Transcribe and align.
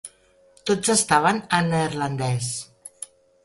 Tots 0.69 0.93
estaven 0.93 1.43
en 1.59 1.71
neerlandès. 1.77 2.51